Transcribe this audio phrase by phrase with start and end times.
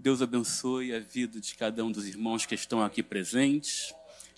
[0.00, 3.92] Deus abençoe a vida de cada um dos irmãos que estão aqui presentes,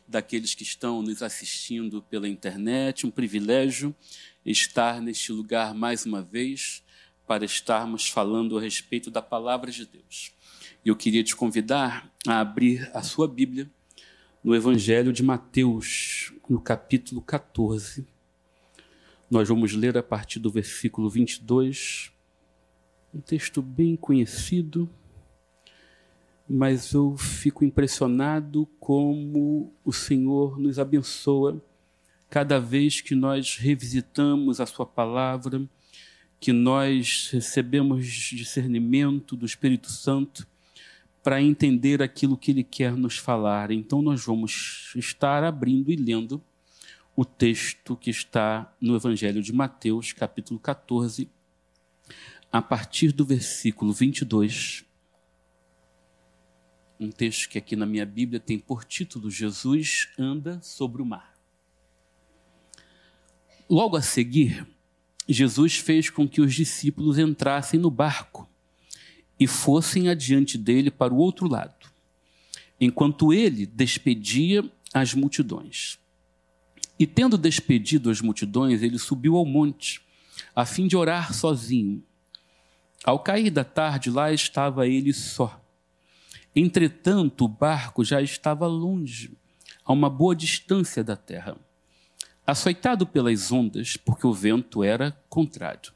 [0.09, 3.07] daqueles que estão nos assistindo pela internet.
[3.07, 3.95] Um privilégio
[4.45, 6.83] estar neste lugar mais uma vez
[7.27, 10.33] para estarmos falando a respeito da palavra de Deus.
[10.83, 13.71] Eu queria te convidar a abrir a sua Bíblia
[14.43, 18.07] no Evangelho de Mateus, no capítulo 14.
[19.31, 22.11] Nós vamos ler a partir do versículo 22,
[23.13, 24.89] um texto bem conhecido
[26.53, 31.63] mas eu fico impressionado como o Senhor nos abençoa
[32.29, 35.63] cada vez que nós revisitamos a Sua palavra,
[36.41, 40.45] que nós recebemos discernimento do Espírito Santo
[41.23, 43.71] para entender aquilo que Ele quer nos falar.
[43.71, 46.43] Então, nós vamos estar abrindo e lendo
[47.15, 51.29] o texto que está no Evangelho de Mateus, capítulo 14,
[52.51, 54.90] a partir do versículo 22
[57.01, 61.35] um texto que aqui na minha Bíblia tem por título Jesus anda sobre o mar.
[63.69, 64.67] Logo a seguir,
[65.27, 68.47] Jesus fez com que os discípulos entrassem no barco
[69.39, 71.89] e fossem adiante dele para o outro lado,
[72.79, 75.99] enquanto ele despedia as multidões.
[76.99, 80.03] E tendo despedido as multidões, ele subiu ao monte,
[80.55, 82.05] a fim de orar sozinho.
[83.03, 85.59] Ao cair da tarde, lá estava ele só.
[86.55, 89.33] Entretanto, o barco já estava longe,
[89.85, 91.57] a uma boa distância da terra,
[92.47, 95.93] açoitado pelas ondas, porque o vento era contrário.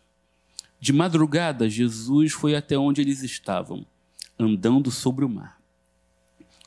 [0.80, 3.84] De madrugada, Jesus foi até onde eles estavam,
[4.38, 5.60] andando sobre o mar.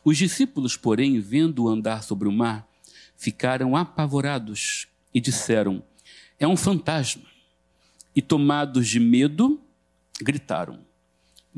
[0.03, 2.67] Os discípulos, porém, vendo-o andar sobre o mar,
[3.15, 5.83] ficaram apavorados e disseram:
[6.39, 7.23] É um fantasma.
[8.15, 9.61] E tomados de medo,
[10.21, 10.86] gritaram.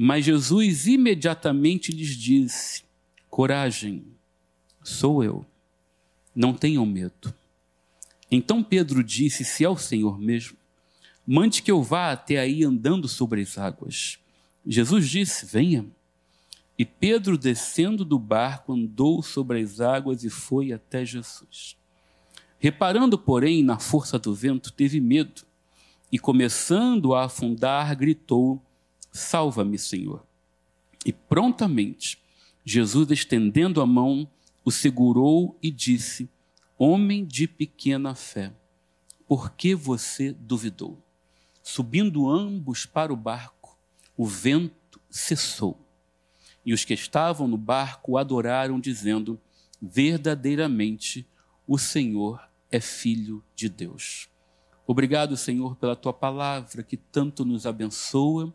[0.02, 2.84] Mas Jesus imediatamente lhes disse:
[3.30, 4.06] Coragem,
[4.82, 5.46] sou eu,
[6.34, 7.34] não tenham medo.
[8.32, 10.56] Então Pedro disse: Se é o Senhor mesmo,
[11.28, 14.18] mande que eu vá até aí andando sobre as águas.
[14.66, 15.86] Jesus disse: Venha.
[16.78, 21.76] E Pedro, descendo do barco, andou sobre as águas e foi até Jesus.
[22.58, 25.42] Reparando, porém, na força do vento, teve medo
[26.10, 28.64] e, começando a afundar, gritou:
[29.12, 30.26] Salva-me, Senhor.
[31.06, 32.22] E prontamente,
[32.64, 34.30] Jesus, estendendo a mão,
[34.64, 36.30] o segurou e disse:
[36.78, 38.54] Homem de pequena fé,
[39.28, 41.02] por que você duvidou?
[41.62, 43.78] Subindo ambos para o barco,
[44.18, 45.80] o vento cessou.
[46.66, 49.40] E os que estavam no barco adoraram, dizendo:
[49.82, 51.28] Verdadeiramente
[51.68, 54.30] o Senhor é filho de Deus.
[54.86, 58.54] Obrigado, Senhor, pela tua palavra que tanto nos abençoa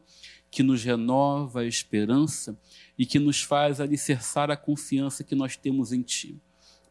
[0.55, 2.57] que nos renova a esperança
[2.97, 6.41] e que nos faz alicerçar a confiança que nós temos em Ti.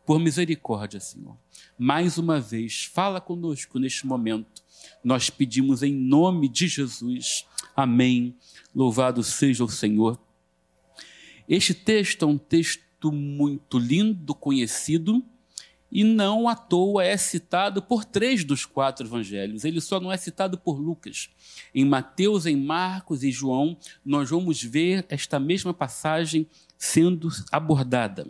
[0.06, 1.38] Por misericórdia, Senhor.
[1.80, 4.62] Mais uma vez, fala conosco neste momento.
[5.02, 7.46] Nós pedimos em nome de Jesus.
[7.74, 8.36] Amém.
[8.76, 10.20] Louvado seja o Senhor.
[11.48, 15.24] Este texto é um texto muito lindo, conhecido,
[15.94, 19.64] e não à toa é citado por três dos quatro evangelhos.
[19.64, 21.30] Ele só não é citado por Lucas.
[21.74, 26.48] Em Mateus, em Marcos e João, nós vamos ver esta mesma passagem
[26.80, 28.28] sendo abordada.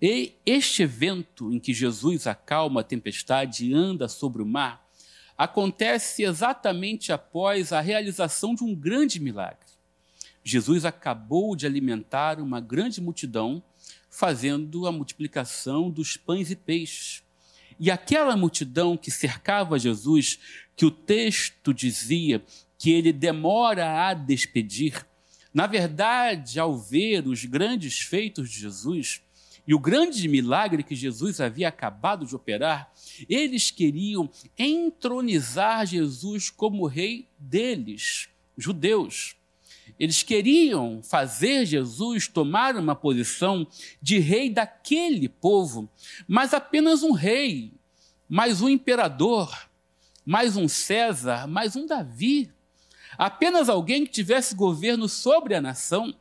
[0.00, 4.82] E este evento em que Jesus acalma a tempestade e anda sobre o mar
[5.36, 9.58] acontece exatamente após a realização de um grande milagre.
[10.42, 13.62] Jesus acabou de alimentar uma grande multidão
[14.14, 17.24] fazendo a multiplicação dos pães e peixes.
[17.80, 20.38] E aquela multidão que cercava Jesus,
[20.76, 22.40] que o texto dizia
[22.78, 25.04] que ele demora a despedir,
[25.52, 29.20] na verdade, ao ver os grandes feitos de Jesus
[29.66, 32.92] e o grande milagre que Jesus havia acabado de operar,
[33.28, 39.34] eles queriam entronizar Jesus como rei deles, judeus.
[39.98, 43.66] Eles queriam fazer Jesus tomar uma posição
[44.02, 45.88] de rei daquele povo,
[46.26, 47.72] mas apenas um rei,
[48.28, 49.68] mais um imperador,
[50.24, 52.50] mais um César, mais um Davi.
[53.16, 56.14] Apenas alguém que tivesse governo sobre a nação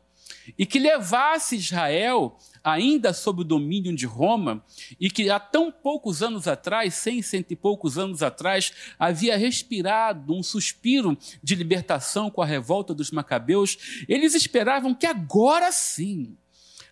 [0.58, 4.64] e que levasse Israel ainda sob o domínio de Roma,
[5.00, 10.34] e que há tão poucos anos atrás, cem, cento e poucos anos atrás, havia respirado
[10.34, 16.38] um suspiro de libertação com a revolta dos macabeus, eles esperavam que agora sim,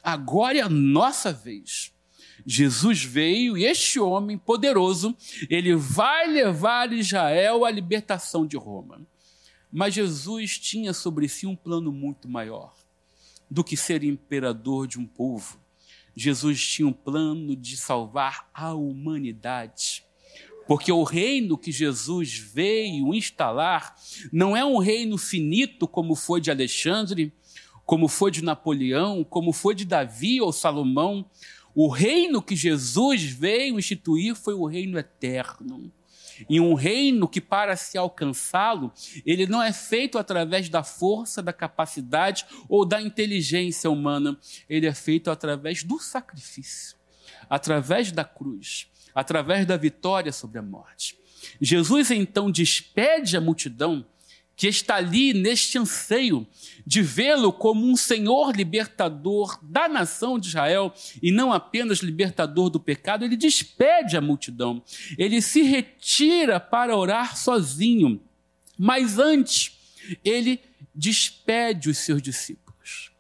[0.04, 1.94] agora é a nossa vez.
[2.46, 5.16] Jesus veio e este homem poderoso,
[5.50, 9.02] ele vai levar Israel à libertação de Roma.
[9.72, 12.74] Mas Jesus tinha sobre si um plano muito maior.
[13.52, 15.60] do que ser imperador de um povo.
[16.16, 20.04] Jesus tinha um plano de salvar a humanidade.
[20.68, 23.96] Porque o reino que Jesus veio instalar
[24.32, 27.34] não é um reino finito como foi de Alexandre,
[27.86, 31.26] como foi de Napoleão, como foi de Davi ou Salomão.
[31.76, 35.92] O reino que Jesus veio instituir foi o reino eterno.
[36.50, 38.92] E um reino que, para se alcançá-lo,
[39.26, 44.38] ele não é feito através da força, da capacidade ou da inteligência humana,
[44.70, 46.98] ele é feito através do sacrifício,
[47.50, 51.18] através da cruz, através da vitória sobre a morte.
[51.60, 54.06] Jesus então despede a multidão
[54.62, 56.46] que está ali neste anseio
[56.86, 62.80] de vê-lo como um Senhor libertador da nação de Israel e não apenas libertador do
[62.80, 64.84] pecado, ele despede a multidão.
[65.18, 68.22] Ele se retira para orar sozinho.
[68.78, 69.80] Mas antes,
[70.24, 70.60] ele
[70.94, 73.12] despede os seus discípulos.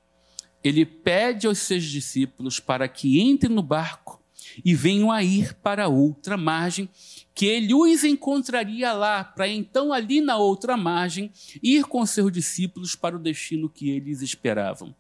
[0.64, 4.21] Ele pede aos seus discípulos para que entrem no barco
[4.64, 6.90] e venham a ir para outra margem
[7.34, 11.32] que ele os encontraria lá, para então, ali na outra margem,
[11.64, 14.94] ir com seus discípulos para o destino que eles esperavam.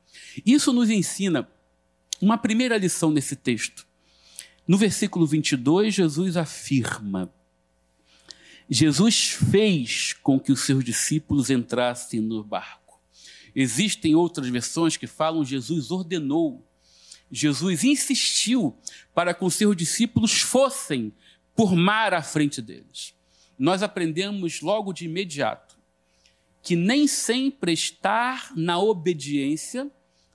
[0.45, 1.47] Isso nos ensina
[2.21, 3.85] uma primeira lição nesse texto.
[4.67, 7.31] No versículo 22, Jesus afirma:
[8.69, 12.99] Jesus fez com que os seus discípulos entrassem no barco.
[13.53, 16.65] Existem outras versões que falam Jesus ordenou.
[17.31, 18.77] Jesus insistiu
[19.13, 21.13] para que os seus discípulos fossem
[21.55, 23.13] por mar à frente deles.
[23.57, 25.77] Nós aprendemos logo de imediato
[26.61, 29.89] que nem sempre estar na obediência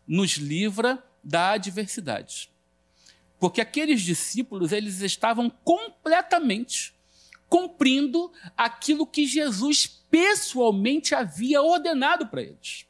[0.06, 2.50] nos livra da adversidade.
[3.38, 6.94] Porque aqueles discípulos, eles estavam completamente
[7.48, 12.86] cumprindo aquilo que Jesus pessoalmente havia ordenado para eles.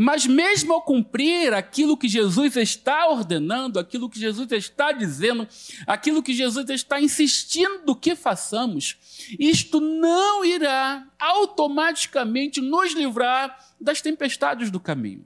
[0.00, 5.44] Mas mesmo ao cumprir aquilo que Jesus está ordenando, aquilo que Jesus está dizendo,
[5.88, 8.96] aquilo que Jesus está insistindo que façamos,
[9.40, 15.24] isto não irá automaticamente nos livrar das tempestades do caminho.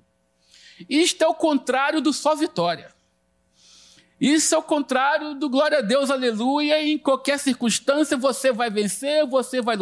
[0.88, 2.94] Isto é o contrário do só vitória.
[4.18, 6.82] Isso é o contrário do glória a Deus, aleluia.
[6.82, 9.76] Em qualquer circunstância você vai vencer, você vai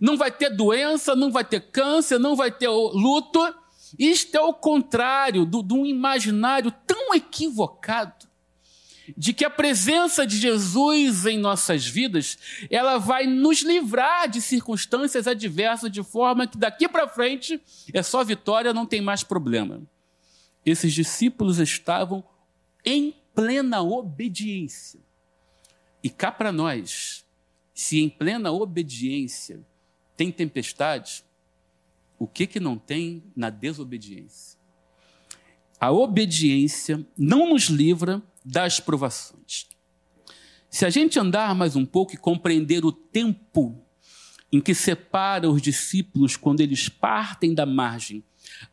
[0.00, 3.59] não vai ter doença, não vai ter câncer, não vai ter luto.
[3.98, 8.30] Isto é o contrário de um imaginário tão equivocado
[9.16, 12.38] de que a presença de Jesus em nossas vidas,
[12.70, 17.60] ela vai nos livrar de circunstâncias adversas de forma que daqui para frente
[17.92, 19.82] é só vitória, não tem mais problema.
[20.64, 22.22] Esses discípulos estavam
[22.84, 25.00] em plena obediência.
[26.02, 27.24] E cá para nós,
[27.74, 29.60] se em plena obediência
[30.16, 31.24] tem tempestade,
[32.20, 34.60] o que, que não tem na desobediência?
[35.80, 39.66] A obediência não nos livra das provações.
[40.68, 43.82] Se a gente andar mais um pouco e compreender o tempo
[44.52, 48.22] em que separa os discípulos quando eles partem da margem,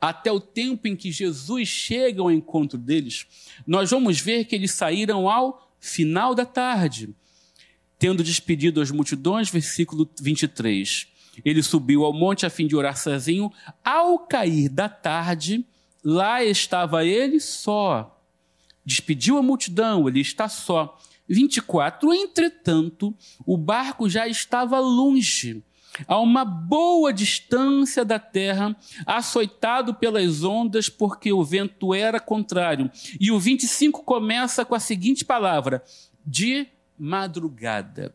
[0.01, 3.25] até o tempo em que Jesus chega ao encontro deles,
[3.65, 7.15] nós vamos ver que eles saíram ao final da tarde,
[7.97, 11.15] tendo despedido as multidões, versículo 23.
[11.44, 13.51] Ele subiu ao monte a fim de orar sozinho.
[13.84, 15.66] Ao cair da tarde,
[16.04, 18.20] lá estava ele só.
[18.86, 20.98] Despediu a multidão, ele está só.
[21.27, 22.13] 24.
[22.13, 23.13] Entretanto,
[23.46, 25.62] o barco já estava longe,
[26.08, 28.75] a uma boa distância da terra,
[29.06, 32.89] açoitado pelas ondas, porque o vento era contrário.
[33.20, 35.84] E o 25 começa com a seguinte palavra:
[36.25, 36.67] de
[36.98, 38.13] madrugada.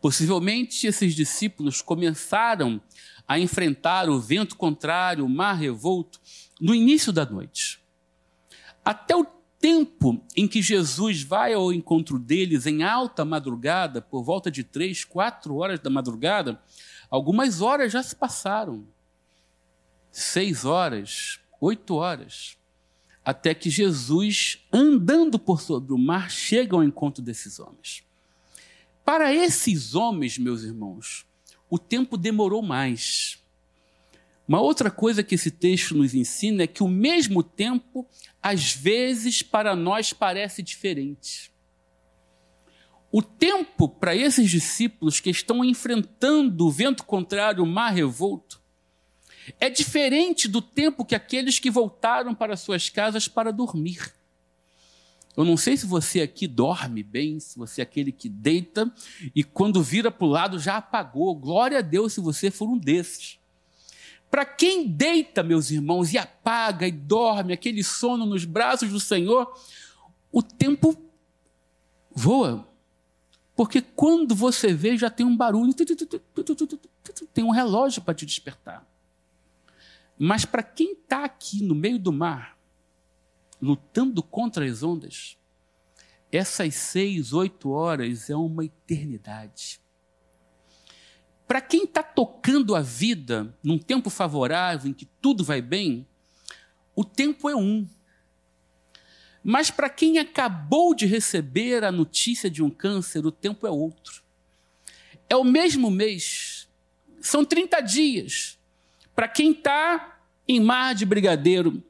[0.00, 2.80] Possivelmente esses discípulos começaram
[3.26, 6.20] a enfrentar o vento contrário, o mar revolto,
[6.60, 7.80] no início da noite.
[8.84, 9.26] Até o
[9.60, 15.04] tempo em que Jesus vai ao encontro deles em alta madrugada, por volta de três,
[15.04, 16.60] quatro horas da madrugada,
[17.10, 18.86] algumas horas já se passaram.
[20.10, 22.56] Seis horas, oito horas,
[23.24, 28.07] até que Jesus, andando por sobre o mar, chega ao encontro desses homens.
[29.08, 31.24] Para esses homens, meus irmãos,
[31.70, 33.42] o tempo demorou mais.
[34.46, 38.06] Uma outra coisa que esse texto nos ensina é que o mesmo tempo,
[38.42, 41.50] às vezes, para nós parece diferente.
[43.10, 48.60] O tempo para esses discípulos que estão enfrentando o vento contrário, o mar revolto,
[49.58, 54.17] é diferente do tempo que aqueles que voltaram para suas casas para dormir.
[55.38, 58.92] Eu não sei se você aqui dorme bem, se você é aquele que deita
[59.32, 61.32] e quando vira para o lado já apagou.
[61.36, 63.38] Glória a Deus se você for um desses.
[64.28, 69.56] Para quem deita, meus irmãos, e apaga e dorme aquele sono nos braços do Senhor,
[70.32, 71.00] o tempo
[72.10, 72.66] voa.
[73.54, 75.72] Porque quando você vê, já tem um barulho,
[77.32, 78.84] tem um relógio para te despertar.
[80.18, 82.57] Mas para quem está aqui no meio do mar,
[83.60, 85.36] lutando contra as ondas,
[86.30, 89.80] essas seis, oito horas é uma eternidade.
[91.46, 96.06] Para quem está tocando a vida num tempo favorável, em que tudo vai bem,
[96.94, 97.88] o tempo é um.
[99.42, 104.22] Mas para quem acabou de receber a notícia de um câncer, o tempo é outro.
[105.26, 106.68] É o mesmo mês,
[107.20, 108.58] são 30 dias.
[109.14, 111.82] Para quem está em mar de brigadeiro,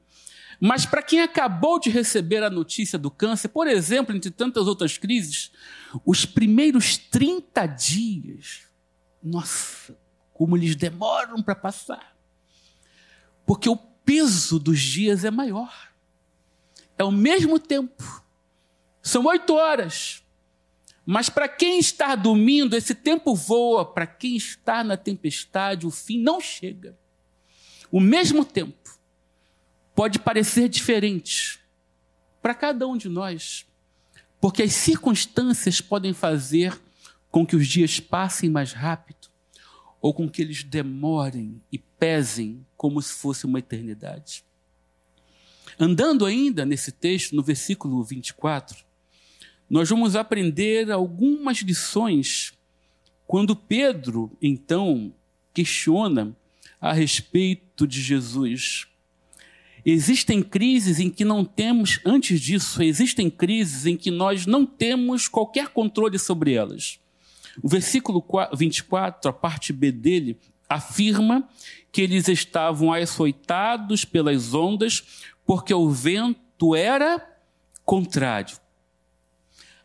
[0.61, 4.99] mas para quem acabou de receber a notícia do câncer, por exemplo, entre tantas outras
[4.99, 5.53] crises,
[6.05, 8.62] os primeiros 30 dias,
[9.23, 9.97] nossa,
[10.35, 12.17] como eles demoram para passar.
[13.47, 15.73] Porque o peso dos dias é maior.
[16.97, 18.25] É o mesmo tempo.
[19.00, 20.25] São oito horas.
[21.07, 23.85] Mas para quem está dormindo, esse tempo voa.
[23.85, 26.99] Para quem está na tempestade, o fim não chega.
[27.91, 28.98] O mesmo tempo
[29.99, 31.59] pode parecer diferente
[32.40, 33.67] para cada um de nós,
[34.40, 36.81] porque as circunstâncias podem fazer
[37.33, 39.26] com que os dias passem mais rápido
[40.00, 44.45] ou com que eles demorem e pesem como se fosse uma eternidade.
[45.81, 48.85] Andando ainda nesse texto, no versículo 24,
[49.69, 52.57] nós vamos aprender algumas lições
[53.26, 55.12] quando Pedro, então,
[55.52, 56.37] questiona
[56.81, 58.87] a respeito de Jesus.
[59.85, 65.29] Existem crises em que não temos, antes disso, existem crises em que nós não temos
[65.29, 66.99] qualquer controle sobre elas.
[67.63, 70.37] O versículo 24, a parte B dele,
[70.69, 71.49] afirma
[71.91, 77.27] que eles estavam açoitados pelas ondas porque o vento era
[77.85, 78.59] contrário.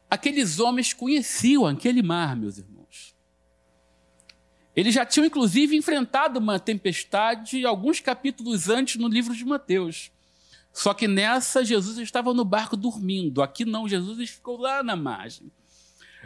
[0.09, 2.82] Aqueles homens conheciam aquele mar, meus irmãos.
[4.75, 10.11] Eles já tinham, inclusive, enfrentado uma tempestade alguns capítulos antes no livro de Mateus.
[10.71, 13.43] Só que nessa, Jesus estava no barco dormindo.
[13.43, 15.51] Aqui não, Jesus ficou lá na margem.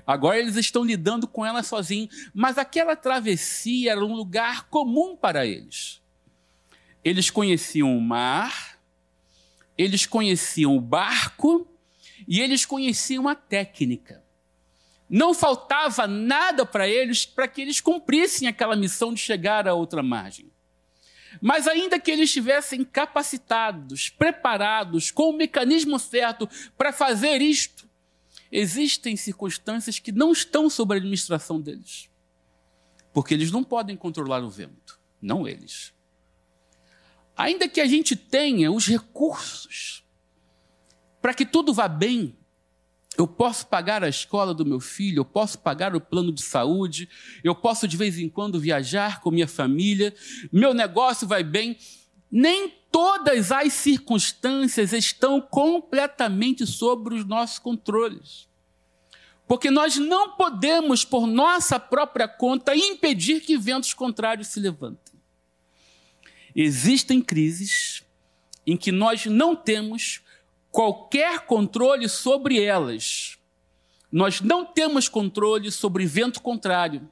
[0.06, 2.30] Agora eles estão lidando com ela sozinhos.
[2.34, 6.02] Mas aquela travessia era um lugar comum para eles.
[7.04, 8.80] Eles conheciam o mar,
[9.78, 11.68] eles conheciam o barco
[12.26, 14.24] e eles conheciam a técnica.
[15.10, 20.04] Não faltava nada para eles para que eles cumprissem aquela missão de chegar à outra
[20.04, 20.52] margem.
[21.42, 27.88] Mas ainda que eles estivessem capacitados, preparados, com o mecanismo certo para fazer isto,
[28.52, 32.10] existem circunstâncias que não estão sob a administração deles.
[33.14, 35.94] Porque eles não podem controlar o vento, não eles.
[37.36, 40.04] Ainda que a gente tenha os recursos
[41.22, 42.36] para que tudo vá bem,
[43.18, 47.10] eu posso pagar a escola do meu filho, eu posso pagar o plano de saúde,
[47.44, 50.14] eu posso de vez em quando viajar com minha família,
[50.52, 51.78] meu negócio vai bem.
[52.32, 58.48] Nem todas as circunstâncias estão completamente sobre os nossos controles.
[59.48, 65.16] Porque nós não podemos, por nossa própria conta, impedir que ventos contrários se levantem.
[66.54, 68.04] Existem crises
[68.66, 70.22] em que nós não temos
[70.78, 73.40] qualquer controle sobre elas.
[74.12, 77.10] Nós não temos controle sobre vento contrário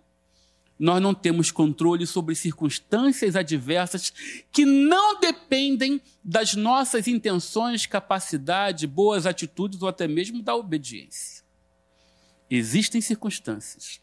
[0.78, 4.12] nós não temos controle sobre circunstâncias adversas
[4.52, 11.46] que não dependem das nossas intenções, capacidade, boas atitudes ou até mesmo da obediência.
[12.50, 14.02] Existem circunstâncias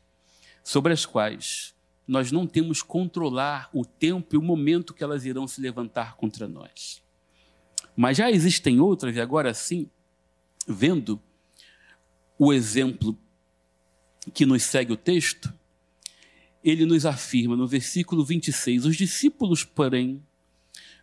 [0.64, 1.74] sobre as quais
[2.08, 6.48] nós não temos controlar o tempo e o momento que elas irão se levantar contra
[6.48, 7.01] nós.
[7.96, 9.88] Mas já existem outras, e agora sim,
[10.66, 11.20] vendo
[12.38, 13.16] o exemplo
[14.32, 15.52] que nos segue o texto,
[16.62, 20.22] ele nos afirma no versículo 26: Os discípulos, porém,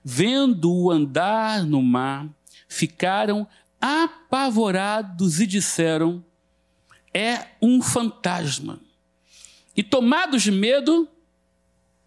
[0.04, 2.30] vendo-o andar no mar,
[2.68, 3.48] ficaram
[3.80, 6.24] apavorados e disseram:
[7.14, 8.80] É um fantasma.
[9.76, 11.08] E tomados de medo,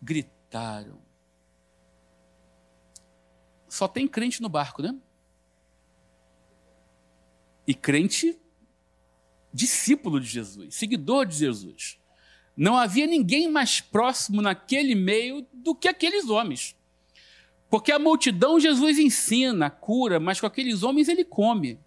[0.00, 1.01] gritaram.
[3.72, 4.94] Só tem crente no barco, né?
[7.66, 8.38] E crente
[9.50, 11.98] discípulo de Jesus, seguidor de Jesus.
[12.54, 16.76] Não havia ninguém mais próximo naquele meio do que aqueles homens.
[17.70, 21.78] Porque a multidão Jesus ensina, cura, mas com aqueles homens ele come,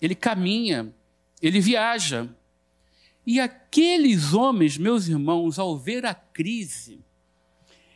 [0.00, 0.92] ele caminha,
[1.40, 2.28] ele viaja.
[3.24, 6.98] E aqueles homens, meus irmãos, ao ver a crise,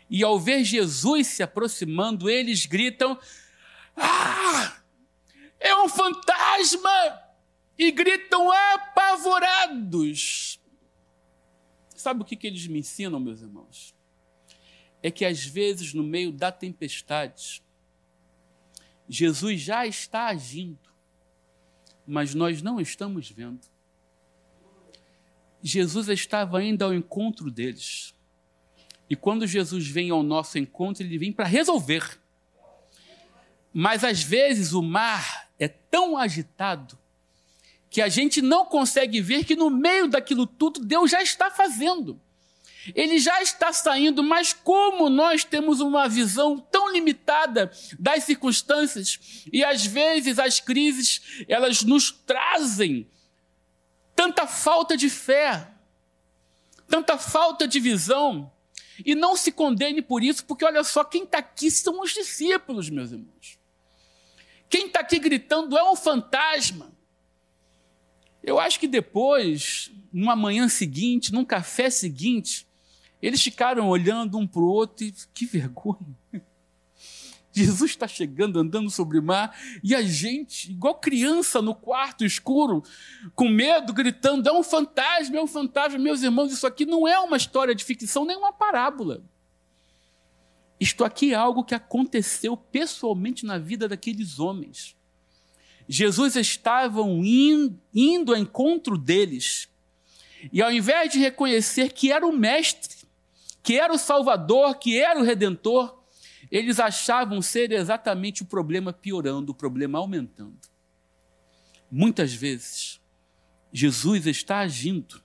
[0.08, 3.18] E ao ver Jesus se aproximando, eles gritam:
[3.96, 4.80] Ah!
[5.58, 7.22] É um fantasma!
[7.78, 10.58] E gritam apavorados.
[11.94, 13.94] Sabe o que, que eles me ensinam, meus irmãos?
[15.02, 17.62] É que às vezes, no meio da tempestade,
[19.08, 20.90] Jesus já está agindo,
[22.06, 23.66] mas nós não estamos vendo.
[25.62, 28.15] Jesus estava indo ao encontro deles.
[29.08, 32.18] E quando Jesus vem ao nosso encontro, ele vem para resolver.
[33.72, 36.98] Mas às vezes o mar é tão agitado
[37.88, 42.20] que a gente não consegue ver que no meio daquilo tudo Deus já está fazendo.
[42.94, 49.64] Ele já está saindo, mas como nós temos uma visão tão limitada das circunstâncias e
[49.64, 53.08] às vezes as crises elas nos trazem
[54.14, 55.68] tanta falta de fé,
[56.88, 58.50] tanta falta de visão,
[59.04, 62.88] e não se condene por isso, porque olha só, quem está aqui são os discípulos,
[62.90, 63.58] meus irmãos.
[64.68, 66.92] Quem está aqui gritando é um fantasma.
[68.42, 72.66] Eu acho que depois, numa manhã seguinte, num café seguinte,
[73.20, 76.16] eles ficaram olhando um para o outro e que vergonha.
[77.56, 82.82] Jesus está chegando, andando sobre o mar, e a gente, igual criança no quarto escuro,
[83.34, 85.98] com medo, gritando: é um fantasma, é um fantasma.
[85.98, 89.24] Meus irmãos, isso aqui não é uma história de ficção, nem uma parábola.
[90.78, 94.94] Isto aqui é algo que aconteceu pessoalmente na vida daqueles homens.
[95.88, 99.66] Jesus estava indo ao encontro deles,
[100.52, 103.06] e ao invés de reconhecer que era o Mestre,
[103.62, 105.95] que era o Salvador, que era o Redentor,
[106.50, 110.58] eles achavam ser exatamente o problema piorando, o problema aumentando.
[111.90, 113.00] Muitas vezes,
[113.72, 115.22] Jesus está agindo,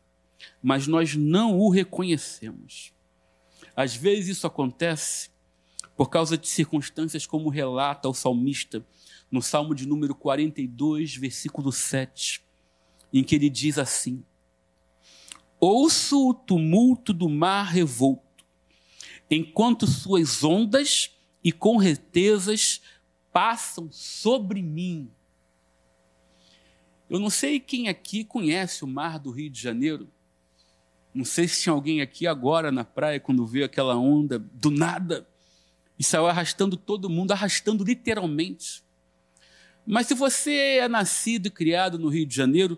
[0.61, 2.93] mas nós não o reconhecemos.
[3.75, 5.29] Às vezes isso acontece
[5.95, 8.85] por causa de circunstâncias como relata o salmista
[9.31, 12.43] no Salmo de número 42, versículo 7,
[13.13, 14.23] em que ele diz assim:
[15.59, 18.30] Ouço o tumulto do mar revolto
[19.31, 22.81] enquanto suas ondas e correntezas
[23.31, 25.09] passam sobre mim.
[27.09, 30.09] Eu não sei quem aqui conhece o mar do Rio de Janeiro.
[31.13, 35.27] Não sei se tinha alguém aqui agora na praia quando viu aquela onda do nada
[35.97, 38.83] e saiu arrastando todo mundo, arrastando literalmente.
[39.85, 42.77] Mas se você é nascido e criado no Rio de Janeiro,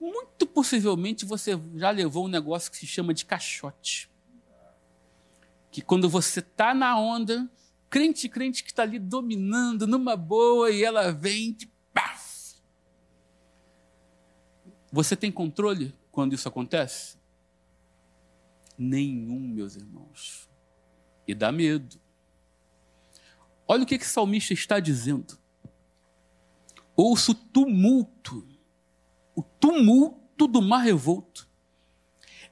[0.00, 4.10] muito possivelmente você já levou um negócio que se chama de caixote
[5.76, 7.46] que quando você está na onda,
[7.90, 12.56] crente, crente que está ali dominando numa boa e ela vem de paf.
[14.90, 17.18] Você tem controle quando isso acontece?
[18.78, 20.48] Nenhum, meus irmãos.
[21.28, 22.00] E dá medo.
[23.68, 25.38] Olha o que, que o salmista está dizendo.
[26.96, 28.48] Ouço o tumulto,
[29.34, 31.45] o tumulto do mar revolto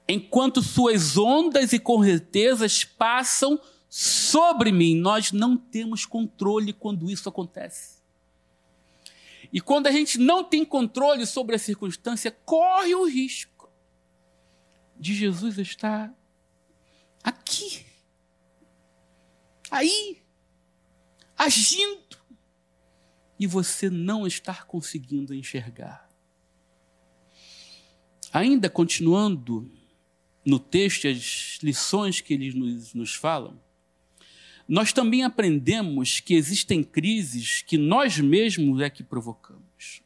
[0.08, 4.96] enquanto suas ondas e correntezas passam sobre mim.
[4.96, 8.02] Nós não temos controle quando isso acontece.
[9.52, 13.70] E quando a gente não tem controle sobre a circunstância, corre o risco
[14.96, 16.12] de Jesus estar
[17.22, 17.84] aqui,
[19.70, 20.22] aí,
[21.36, 22.18] agindo,
[23.38, 26.08] e você não estar conseguindo enxergar.
[28.32, 29.70] Ainda continuando
[30.44, 33.58] no texto, as lições que eles nos, nos falam,
[34.68, 40.02] nós também aprendemos que existem crises que nós mesmos é que provocamos.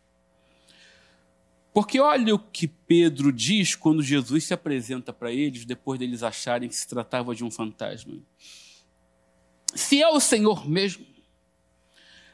[1.73, 6.69] Porque olha o que Pedro diz quando Jesus se apresenta para eles, depois deles acharem
[6.69, 8.19] que se tratava de um fantasma.
[9.75, 11.07] Se é o Senhor mesmo,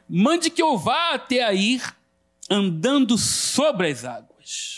[0.09, 1.81] mande que eu vá até aí
[2.49, 4.74] andando sobre as águas.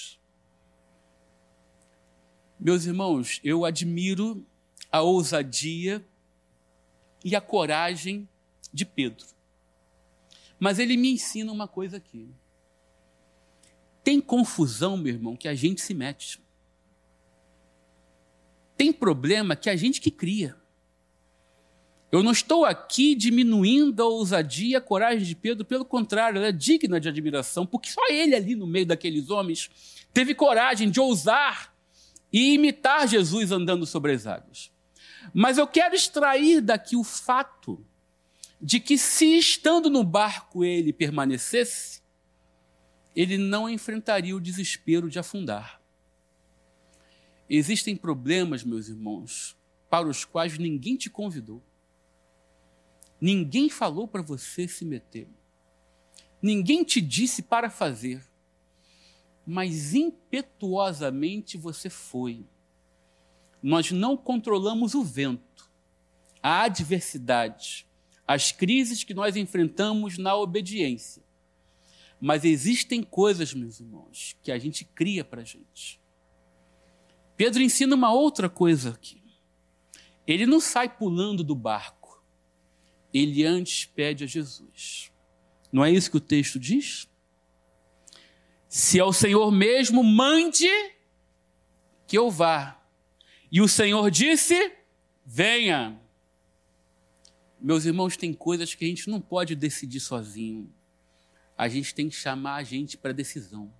[2.66, 4.44] Meus irmãos, eu admiro
[4.90, 6.04] a ousadia
[7.24, 8.28] e a coragem
[8.72, 9.24] de Pedro.
[10.58, 12.28] Mas ele me ensina uma coisa aqui.
[14.02, 16.40] Tem confusão, meu irmão, que a gente se mete.
[18.76, 20.56] Tem problema que a gente que cria.
[22.10, 26.48] Eu não estou aqui diminuindo a ousadia e a coragem de Pedro, pelo contrário, ela
[26.48, 29.70] é digna de admiração, porque só ele ali no meio daqueles homens
[30.12, 31.75] teve coragem de ousar
[32.36, 34.70] e imitar Jesus andando sobre as águas.
[35.32, 37.82] Mas eu quero extrair daqui o fato
[38.60, 42.02] de que, se estando no barco ele permanecesse,
[43.14, 45.80] ele não enfrentaria o desespero de afundar.
[47.48, 49.56] Existem problemas, meus irmãos,
[49.88, 51.64] para os quais ninguém te convidou.
[53.18, 55.26] Ninguém falou para você se meter.
[56.42, 58.22] Ninguém te disse para fazer.
[59.46, 62.44] Mas impetuosamente você foi.
[63.62, 65.70] Nós não controlamos o vento,
[66.42, 67.86] a adversidade,
[68.26, 71.22] as crises que nós enfrentamos na obediência.
[72.20, 76.00] Mas existem coisas, meus irmãos, que a gente cria para a gente.
[77.36, 79.22] Pedro ensina uma outra coisa aqui.
[80.26, 82.24] Ele não sai pulando do barco.
[83.12, 85.12] Ele antes pede a Jesus.
[85.70, 87.08] Não é isso que o texto diz?
[88.68, 90.68] Se é o Senhor mesmo, mande
[92.06, 92.80] que eu vá.
[93.50, 94.72] E o Senhor disse:
[95.24, 96.00] venha.
[97.60, 100.72] Meus irmãos, tem coisas que a gente não pode decidir sozinho.
[101.56, 103.72] A gente tem que chamar a gente para decisão.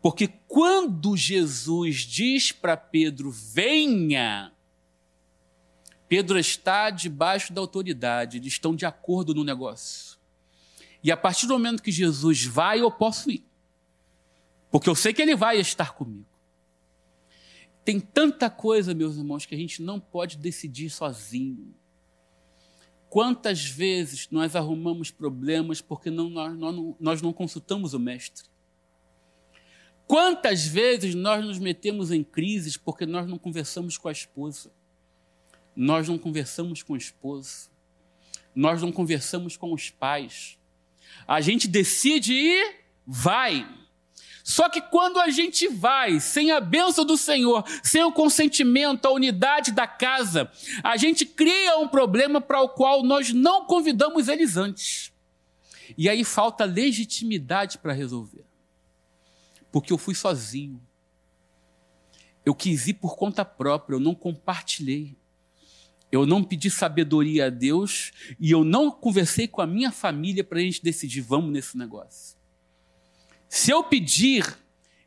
[0.00, 4.52] Porque quando Jesus diz para Pedro, venha,
[6.08, 10.15] Pedro está debaixo da autoridade, eles estão de acordo no negócio.
[11.06, 13.44] E a partir do momento que Jesus vai, eu posso ir.
[14.72, 16.26] Porque eu sei que ele vai estar comigo.
[17.84, 21.72] Tem tanta coisa, meus irmãos, que a gente não pode decidir sozinho.
[23.08, 28.48] Quantas vezes nós arrumamos problemas porque não, nós, nós, nós não consultamos o Mestre?
[30.08, 34.72] Quantas vezes nós nos metemos em crises porque nós não conversamos com a esposa?
[35.76, 37.70] Nós não conversamos com o esposo.
[38.52, 40.58] Nós não conversamos com os pais.
[41.26, 42.74] A gente decide ir,
[43.06, 43.66] vai.
[44.46, 49.10] Só que quando a gente vai sem a bênção do Senhor, sem o consentimento, a
[49.10, 50.48] unidade da casa,
[50.84, 55.12] a gente cria um problema para o qual nós não convidamos eles antes.
[55.98, 58.44] E aí falta legitimidade para resolver.
[59.72, 60.80] Porque eu fui sozinho.
[62.44, 65.16] Eu quis ir por conta própria, eu não compartilhei.
[66.10, 70.58] Eu não pedi sabedoria a Deus e eu não conversei com a minha família para
[70.58, 72.36] a gente decidir, vamos nesse negócio.
[73.48, 74.56] Se eu pedir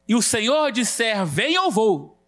[0.08, 2.20] e o Senhor disser, vem, eu vou.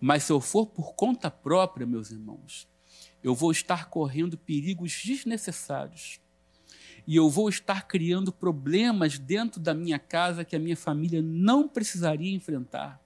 [0.00, 2.68] Mas se eu for por conta própria, meus irmãos,
[3.22, 6.20] eu vou estar correndo perigos desnecessários.
[7.06, 11.68] E eu vou estar criando problemas dentro da minha casa que a minha família não
[11.68, 13.00] precisaria enfrentar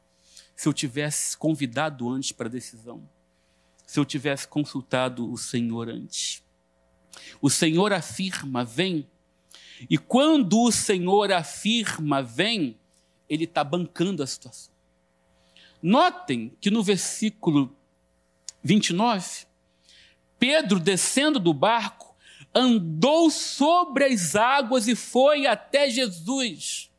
[0.57, 3.09] se eu tivesse convidado antes para a decisão,
[3.91, 6.45] se eu tivesse consultado o Senhor antes.
[7.43, 9.05] O Senhor afirma: vem,
[9.91, 12.79] e quando o Senhor afirma vem,
[13.29, 14.73] ele está bancando a situação.
[15.83, 17.77] Notem que no versículo
[18.63, 19.45] 29,
[20.39, 22.15] Pedro, descendo do barco,
[22.55, 26.90] andou sobre as águas e foi até Jesus.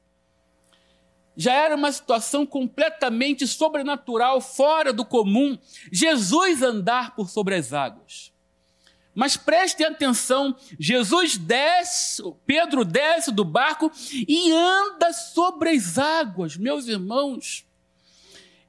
[1.36, 5.58] Já era uma situação completamente sobrenatural, fora do comum,
[5.91, 8.32] Jesus andar por sobre as águas.
[9.13, 16.88] Mas prestem atenção, Jesus desce, Pedro desce do barco e anda sobre as águas, meus
[16.88, 17.65] irmãos.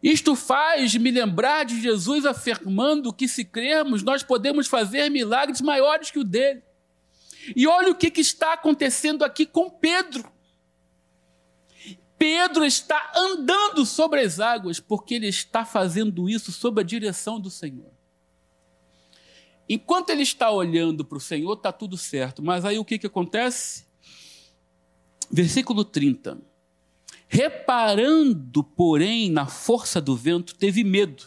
[0.03, 6.11] Isto faz me lembrar de Jesus afirmando que, se crermos, nós podemos fazer milagres maiores
[6.11, 6.61] que o dele.
[7.55, 10.32] E olha o que, que está acontecendo aqui com Pedro.
[12.23, 17.51] Pedro está andando sobre as águas, porque ele está fazendo isso sob a direção do
[17.51, 17.91] Senhor.
[19.69, 22.41] Enquanto ele está olhando para o Senhor, está tudo certo.
[22.41, 23.87] Mas aí o que, que acontece?
[25.33, 26.41] Versículo 30.
[27.27, 31.25] Reparando, porém, na força do vento, teve medo.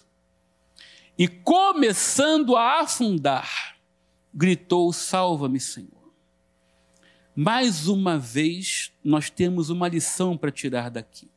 [1.17, 3.77] E começando a afundar,
[4.33, 5.94] gritou: Salva-me, Senhor.
[7.35, 11.29] Mais uma vez, nós temos uma lição para tirar daqui.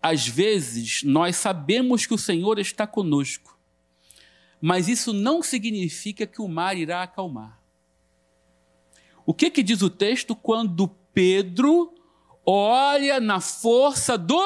[0.00, 3.58] Às vezes, nós sabemos que o Senhor está conosco,
[4.60, 7.60] mas isso não significa que o mar irá acalmar.
[9.24, 11.92] O que, que diz o texto quando Pedro
[12.46, 14.40] olha na força do.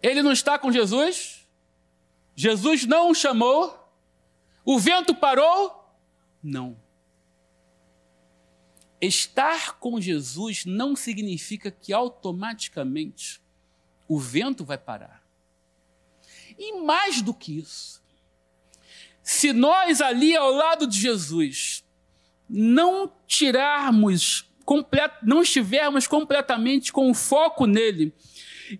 [0.00, 1.48] Ele não está com Jesus?
[2.36, 3.76] Jesus não o chamou?
[4.64, 5.84] O vento parou?
[6.42, 6.76] Não.
[9.00, 13.40] Estar com Jesus não significa que automaticamente
[14.06, 15.22] o vento vai parar.
[16.58, 18.02] E mais do que isso,
[19.22, 21.84] se nós ali ao lado de Jesus
[22.48, 24.50] não tirarmos,
[25.22, 28.12] não estivermos completamente com o foco nele,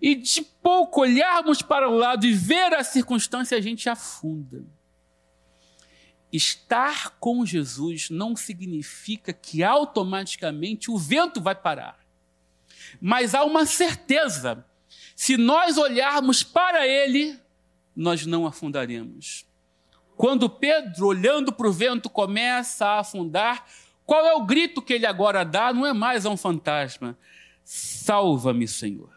[0.01, 4.63] e de pouco olharmos para o lado e ver a circunstância, a gente afunda.
[6.31, 11.99] Estar com Jesus não significa que automaticamente o vento vai parar.
[13.01, 14.65] Mas há uma certeza:
[15.15, 17.37] se nós olharmos para Ele,
[17.95, 19.45] nós não afundaremos.
[20.15, 23.65] Quando Pedro, olhando para o vento, começa a afundar,
[24.05, 25.73] qual é o grito que ele agora dá?
[25.73, 27.17] Não é mais a um fantasma.
[27.63, 29.11] Salva-me, Senhor.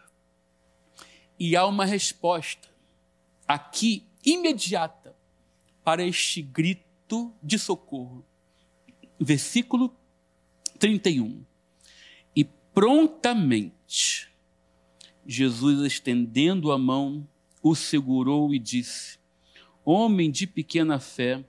[1.37, 2.69] E há uma resposta
[3.47, 5.15] aqui imediata
[5.83, 6.85] para este grito
[7.41, 8.25] de socorro.
[9.19, 9.95] Versículo
[10.79, 11.45] 31.
[12.35, 14.29] E prontamente
[15.25, 17.27] Jesus, estendendo a mão,
[17.61, 19.17] o segurou e disse:
[19.83, 21.43] Homem de pequena fé,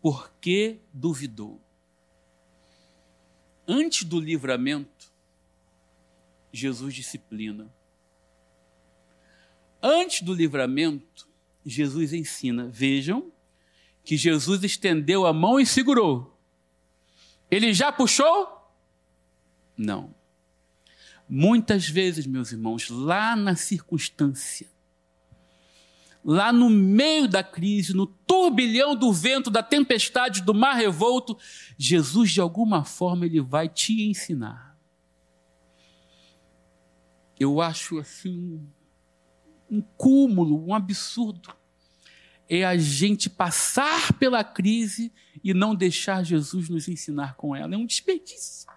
[0.00, 1.60] por que duvidou?
[3.66, 5.12] Antes do livramento,
[6.52, 7.74] Jesus disciplina.
[9.82, 11.28] Antes do livramento,
[11.64, 12.68] Jesus ensina.
[12.68, 13.32] Vejam
[14.06, 16.38] que Jesus estendeu a mão e segurou.
[17.50, 18.72] Ele já puxou?
[19.76, 20.14] Não.
[21.28, 24.68] Muitas vezes, meus irmãos, lá na circunstância,
[26.24, 31.36] lá no meio da crise, no turbilhão do vento, da tempestade, do mar revolto,
[31.76, 34.78] Jesus, de alguma forma, ele vai te ensinar.
[37.40, 38.64] Eu acho assim
[39.68, 41.65] um cúmulo, um absurdo.
[42.48, 47.74] É a gente passar pela crise e não deixar Jesus nos ensinar com ela.
[47.74, 48.68] É um desperdício.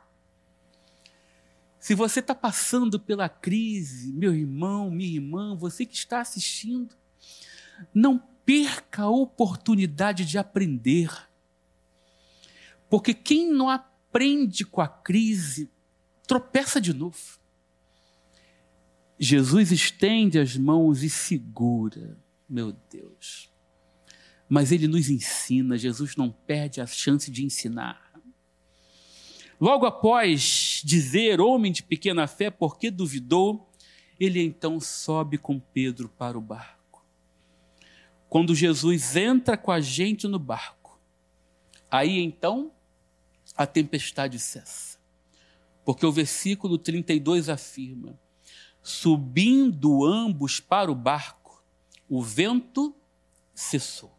[1.80, 6.94] Se você está passando pela crise, meu irmão, minha irmã, você que está assistindo,
[7.94, 11.10] não perca a oportunidade de aprender.
[12.90, 15.70] Porque quem não aprende com a crise,
[16.28, 17.40] tropeça de novo.
[19.18, 23.49] Jesus estende as mãos e segura, meu Deus.
[24.50, 28.10] Mas ele nos ensina, Jesus não perde a chance de ensinar.
[29.62, 33.70] Logo após dizer, homem de pequena fé, por que duvidou,
[34.20, 37.06] ele então sobe com Pedro para o barco.
[38.28, 41.00] Quando Jesus entra com a gente no barco,
[41.92, 42.72] aí então
[43.56, 44.98] a tempestade cessa.
[45.84, 48.20] Porque o versículo 32 afirma:
[48.82, 51.64] subindo ambos para o barco,
[52.08, 52.96] o vento
[53.54, 54.19] cessou.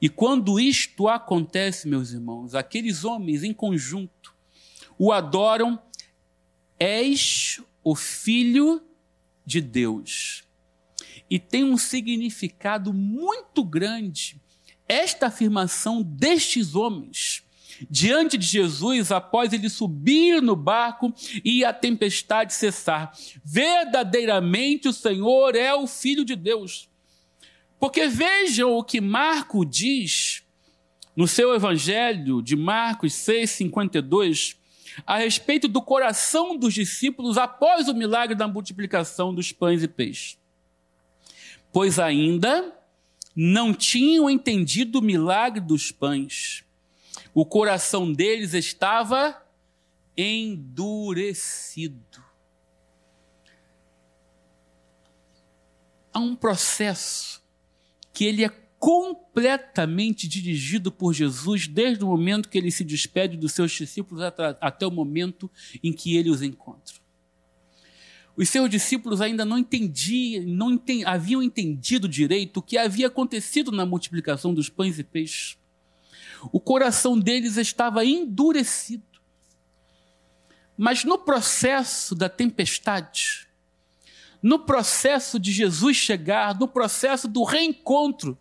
[0.00, 4.34] E quando isto acontece, meus irmãos, aqueles homens em conjunto
[4.98, 5.80] o adoram,
[6.78, 8.82] és o Filho
[9.46, 10.44] de Deus.
[11.30, 14.38] E tem um significado muito grande
[14.86, 17.44] esta afirmação destes homens
[17.88, 23.16] diante de Jesus após ele subir no barco e a tempestade cessar.
[23.42, 26.89] Verdadeiramente o Senhor é o Filho de Deus.
[27.80, 30.44] Porque vejam o que Marco diz
[31.16, 34.56] no seu evangelho de Marcos 6:52
[35.06, 40.38] a respeito do coração dos discípulos após o milagre da multiplicação dos pães e peixes.
[41.72, 42.76] Pois ainda
[43.34, 46.64] não tinham entendido o milagre dos pães.
[47.32, 49.40] O coração deles estava
[50.16, 51.96] endurecido.
[56.12, 57.39] Há um processo
[58.20, 63.52] que ele é completamente dirigido por Jesus desde o momento que ele se despede dos
[63.52, 64.22] seus discípulos
[64.60, 65.50] até o momento
[65.82, 66.96] em que ele os encontra.
[68.36, 73.86] Os seus discípulos ainda não entendiam, não haviam entendido direito o que havia acontecido na
[73.86, 75.56] multiplicação dos pães e peixes.
[76.52, 79.18] O coração deles estava endurecido.
[80.76, 83.48] Mas no processo da tempestade,
[84.42, 88.38] no processo de Jesus chegar, no processo do reencontro,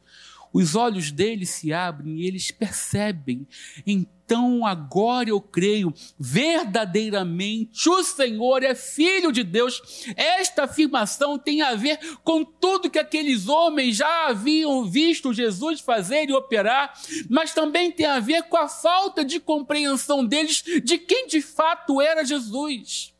[0.51, 3.47] os olhos deles se abrem e eles percebem.
[3.85, 9.81] Então agora eu creio, verdadeiramente o Senhor é filho de Deus.
[10.15, 16.29] Esta afirmação tem a ver com tudo que aqueles homens já haviam visto Jesus fazer
[16.29, 16.93] e operar,
[17.29, 22.01] mas também tem a ver com a falta de compreensão deles de quem de fato
[22.01, 23.13] era Jesus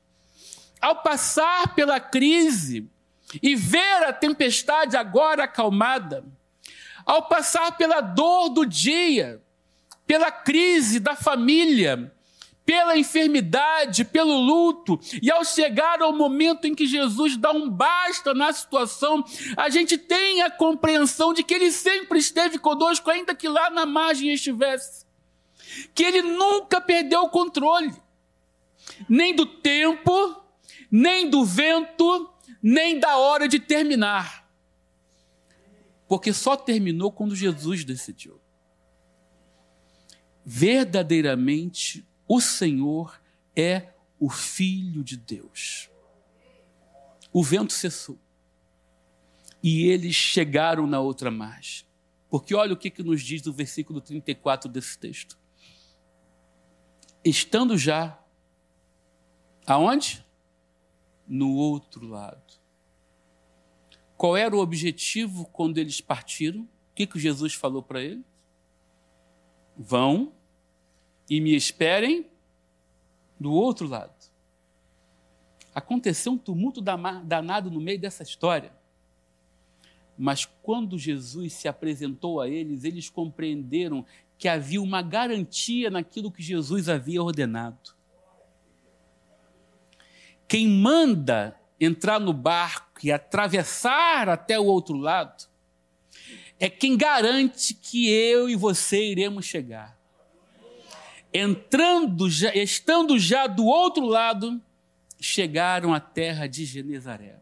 [0.82, 2.88] ao passar pela crise
[3.42, 6.26] e ver a tempestade agora acalmada,
[7.06, 9.42] ao passar pela dor do dia,
[10.06, 12.12] pela crise da família,
[12.70, 18.32] pela enfermidade, pelo luto, e ao chegar ao momento em que Jesus dá um basta
[18.32, 19.24] na situação,
[19.58, 23.88] a gente tem a compreensão de que Ele sempre esteve conosco, ainda que lá na
[23.88, 25.04] margem estivesse,
[25.96, 27.92] que Ele nunca perdeu o controle,
[29.10, 30.40] nem do tempo,
[30.92, 34.50] nem do vento, nem da hora de terminar.
[36.08, 38.40] Porque só terminou quando Jesus decidiu.
[40.44, 43.22] Verdadeiramente, o Senhor
[43.56, 45.90] é o Filho de Deus.
[47.32, 48.18] O vento cessou.
[49.62, 51.86] e eles chegaram na outra margem.
[52.30, 55.38] Porque olha o que, que nos diz o versículo 34 desse texto.
[57.26, 58.18] Estando já
[59.68, 60.26] aonde?
[61.30, 62.60] No outro lado.
[64.18, 66.64] Qual era o objetivo quando eles partiram?
[66.64, 68.26] O que, que Jesus falou para eles?
[69.78, 70.34] Vão
[71.30, 72.28] e me esperem
[73.40, 74.14] do outro lado.
[75.74, 78.74] Aconteceu um tumulto danado no meio dessa história.
[80.18, 84.06] Mas quando Jesus se apresentou a eles, eles compreenderam
[84.38, 87.96] que havia uma garantia naquilo que Jesus havia ordenado.
[90.50, 95.46] Quem manda entrar no barco e atravessar até o outro lado
[96.60, 99.98] é quem garante que eu e você iremos chegar.
[101.32, 104.60] Entrando, já, estando já do outro lado,
[105.22, 107.40] chegaram à terra de Genezaré.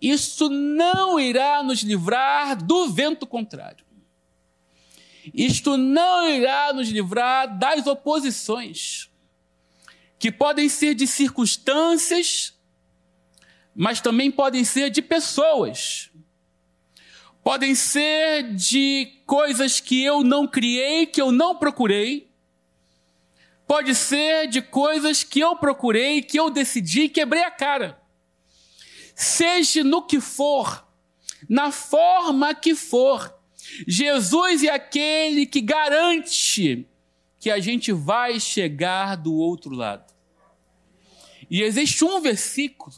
[0.00, 3.84] Isso não irá nos livrar do vento contrário.
[5.32, 9.10] Isto não irá nos livrar das oposições,
[10.24, 12.58] que podem ser de circunstâncias,
[13.74, 16.10] mas também podem ser de pessoas.
[17.42, 22.32] Podem ser de coisas que eu não criei, que eu não procurei.
[23.66, 28.00] Pode ser de coisas que eu procurei, que eu decidi e quebrei a cara.
[29.14, 30.88] Seja no que for,
[31.46, 33.30] na forma que for,
[33.86, 36.88] Jesus é aquele que garante
[37.38, 40.13] que a gente vai chegar do outro lado.
[41.50, 42.94] E existe um versículo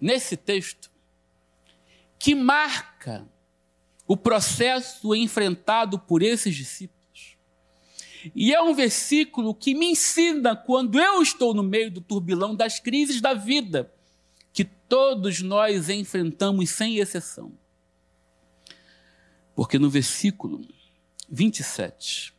[0.00, 0.90] nesse texto
[2.18, 3.28] que marca
[4.06, 7.36] o processo enfrentado por esses discípulos.
[8.34, 12.80] E é um versículo que me ensina quando eu estou no meio do turbilhão das
[12.80, 13.92] crises da vida,
[14.52, 17.52] que todos nós enfrentamos sem exceção.
[19.54, 20.66] Porque no versículo
[21.28, 22.34] 27,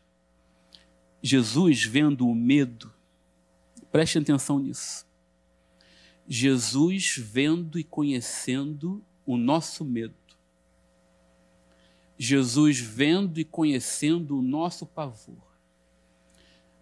[1.22, 2.94] Jesus vendo o medo,
[3.92, 5.07] preste atenção nisso.
[6.28, 10.16] Jesus vendo e conhecendo o nosso medo.
[12.20, 15.48] Jesus vendo e conhecendo o nosso pavor.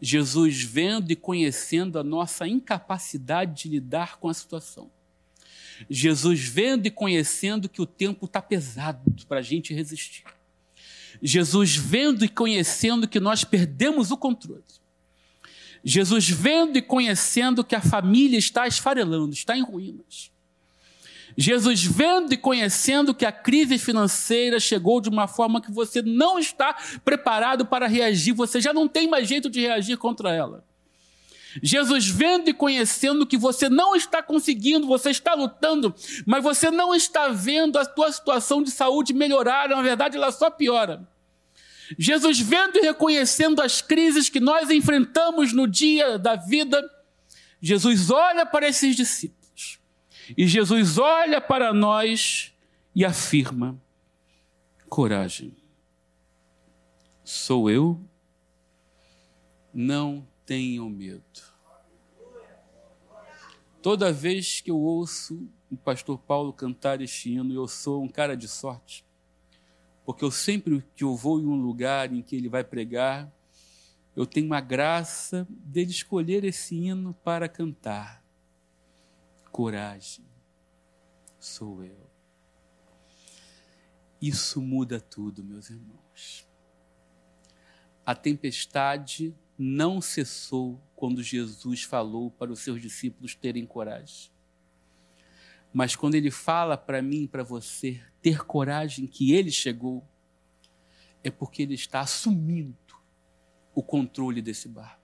[0.01, 4.89] Jesus vendo e conhecendo a nossa incapacidade de lidar com a situação.
[5.89, 10.23] Jesus vendo e conhecendo que o tempo está pesado para a gente resistir.
[11.21, 14.63] Jesus vendo e conhecendo que nós perdemos o controle.
[15.87, 20.31] Jesus vendo e conhecendo que a família está esfarelando, está em ruínas.
[21.37, 26.39] Jesus vendo e conhecendo que a crise financeira chegou de uma forma que você não
[26.39, 30.65] está preparado para reagir, você já não tem mais jeito de reagir contra ela.
[31.61, 35.93] Jesus vendo e conhecendo que você não está conseguindo, você está lutando,
[36.25, 40.49] mas você não está vendo a tua situação de saúde melhorar, na verdade ela só
[40.49, 41.07] piora.
[41.97, 46.81] Jesus vendo e reconhecendo as crises que nós enfrentamos no dia da vida,
[47.61, 49.79] Jesus olha para esses discípulos.
[50.37, 52.53] E Jesus olha para nós
[52.95, 53.79] e afirma:
[54.89, 55.55] coragem.
[57.23, 57.99] Sou eu?
[59.73, 61.23] Não tenham medo.
[63.81, 68.35] Toda vez que eu ouço o pastor Paulo cantar este hino, eu sou um cara
[68.35, 69.04] de sorte
[70.05, 73.33] porque eu sempre que eu vou em um lugar em que ele vai pregar,
[74.15, 78.23] eu tenho a graça dele escolher esse hino para cantar.
[79.51, 80.25] Coragem,
[81.39, 82.05] sou eu.
[84.21, 86.47] Isso muda tudo, meus irmãos.
[88.05, 94.34] A tempestade não cessou quando Jesus falou para os seus discípulos terem coragem.
[95.75, 100.07] Mas quando ele fala para mim e para você ter coragem que ele chegou,
[101.21, 102.77] é porque ele está assumindo
[103.73, 105.03] o controle desse barco.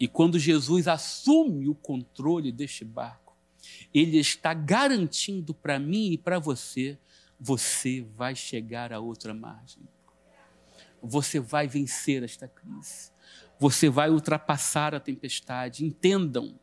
[0.00, 3.38] E quando Jesus assume o controle deste barco,
[3.94, 6.98] ele está garantindo para mim e para você:
[7.38, 9.84] você vai chegar a outra margem.
[11.00, 13.12] Você vai vencer esta crise.
[13.56, 15.84] Você vai ultrapassar a tempestade.
[15.84, 16.58] Entendam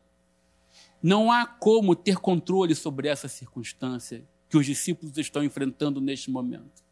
[1.02, 6.84] não há como ter controle sobre essa circunstância que os discípulos estão enfrentando neste momento.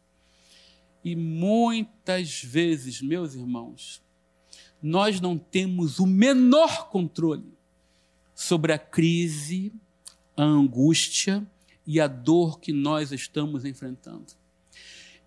[1.03, 4.01] E muitas vezes, meus irmãos,
[4.81, 7.53] nós não temos o menor controle
[8.33, 9.73] sobre a crise,
[10.35, 11.45] a angústia
[11.85, 14.33] e a dor que nós estamos enfrentando.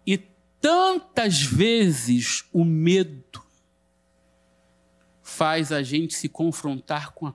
[0.07, 0.19] E
[0.61, 3.43] tantas vezes o medo
[5.23, 7.33] faz a gente se confrontar com a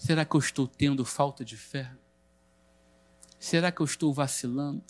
[0.00, 1.92] Será que eu estou tendo falta de fé?
[3.38, 4.82] Será que eu estou vacilando?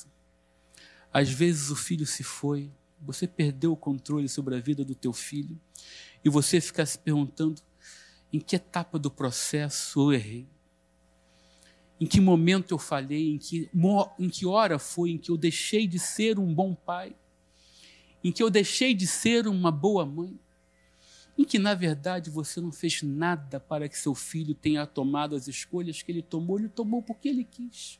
[1.13, 5.13] Às vezes o filho se foi, você perdeu o controle sobre a vida do teu
[5.13, 5.61] filho
[6.25, 7.61] e você fica se perguntando
[8.33, 10.49] em que etapa do processo eu errei.
[12.01, 13.69] Em que momento eu falhei, em que,
[14.17, 17.17] em que hora foi em que eu deixei de ser um bom pai,
[18.23, 20.39] em que eu deixei de ser uma boa mãe,
[21.41, 25.49] em que na verdade você não fez nada para que seu filho tenha tomado as
[25.49, 27.99] escolhas que ele tomou, ele tomou porque ele quis.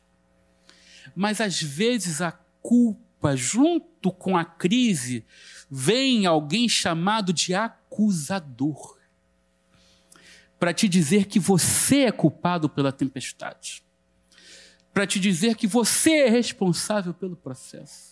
[1.15, 2.31] Mas às vezes a
[2.61, 5.25] culpa, junto com a crise,
[5.71, 8.99] vem alguém chamado de acusador
[10.59, 13.83] para te dizer que você é culpado pela tempestade,
[14.93, 18.10] para te dizer que você é responsável pelo processo.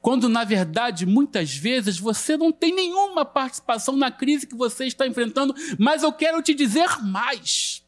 [0.00, 5.06] Quando, na verdade, muitas vezes você não tem nenhuma participação na crise que você está
[5.06, 7.82] enfrentando, mas eu quero te dizer mais.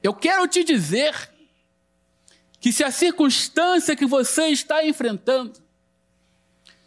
[0.00, 1.12] Eu quero te dizer
[2.60, 5.60] que se a circunstância que você está enfrentando,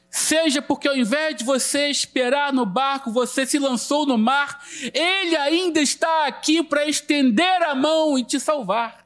[0.09, 5.35] seja porque ao invés de você esperar no barco, você se lançou no mar, ele
[5.35, 9.05] ainda está aqui para estender a mão e te salvar.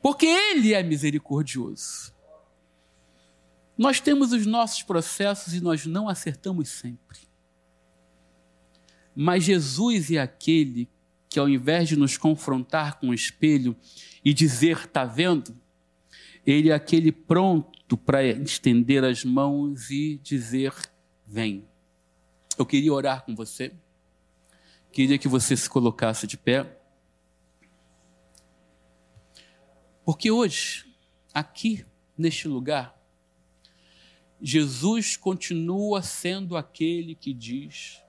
[0.00, 2.13] Porque ele é misericordioso.
[3.76, 7.18] Nós temos os nossos processos e nós não acertamos sempre.
[9.14, 10.88] Mas Jesus é aquele
[11.28, 13.76] que, ao invés de nos confrontar com o espelho
[14.24, 15.56] e dizer, está vendo?
[16.46, 20.72] Ele é aquele pronto para estender as mãos e dizer:
[21.26, 21.66] Vem.
[22.56, 23.72] Eu queria orar com você.
[24.92, 26.78] Queria que você se colocasse de pé.
[30.04, 30.86] Porque hoje,
[31.32, 31.84] aqui,
[32.16, 32.93] neste lugar,
[34.46, 38.00] Jesus continua sendo aquele que diz: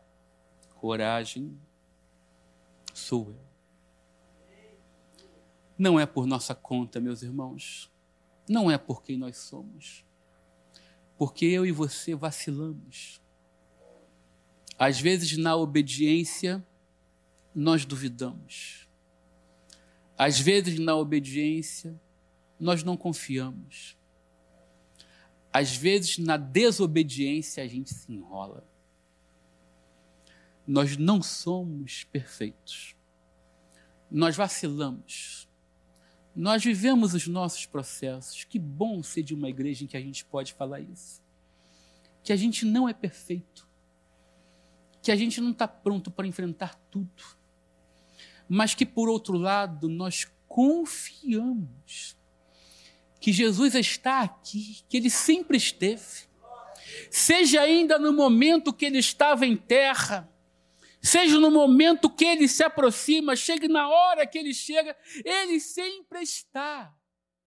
[0.75, 1.57] coragem,
[2.93, 3.45] sou eu.
[5.77, 7.89] Não é por nossa conta, meus irmãos
[8.47, 10.05] não é por quem nós somos.
[11.17, 13.21] Porque eu e você vacilamos.
[14.77, 16.65] Às vezes, na obediência,
[17.53, 18.87] nós duvidamos.
[20.17, 21.99] Às vezes, na obediência,
[22.59, 23.97] nós não confiamos.
[25.55, 28.67] Às vezes, na desobediência, a gente se enrola.
[30.67, 32.93] Nós não somos perfeitos.
[34.11, 35.47] Nós vacilamos.
[36.35, 38.43] Nós vivemos os nossos processos.
[38.43, 41.23] Que bom ser de uma igreja em que a gente pode falar isso.
[42.21, 43.65] Que a gente não é perfeito.
[45.01, 47.23] Que a gente não está pronto para enfrentar tudo.
[48.49, 52.17] Mas que, por outro lado, nós confiamos
[53.19, 56.25] que Jesus está aqui, que ele sempre esteve.
[57.09, 60.29] Seja ainda no momento que ele estava em terra,
[61.01, 66.21] seja no momento que ele se aproxima, chegue na hora que ele chega, ele sempre
[66.21, 66.93] está.